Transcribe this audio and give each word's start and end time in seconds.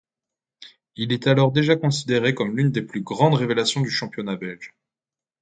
Il 0.95 1.13
est 1.13 1.27
alors 1.27 1.51
déjà 1.51 1.75
considéré 1.75 2.33
comme 2.33 2.57
l'une 2.57 2.71
des 2.71 2.81
plus 2.81 3.01
grandes 3.01 3.35
révélations 3.35 3.81
du 3.81 3.91
championnat 3.91 4.35
belge. 4.35 4.73